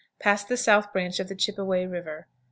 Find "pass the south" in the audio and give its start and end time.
0.17-0.91